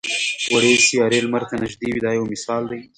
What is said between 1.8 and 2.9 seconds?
وي دا یو مثال دی.